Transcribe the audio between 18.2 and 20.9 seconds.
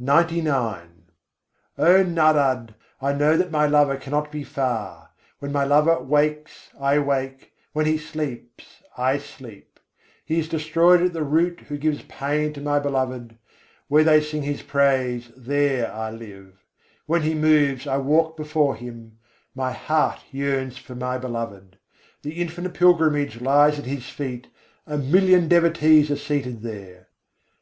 before Him: my heart yearns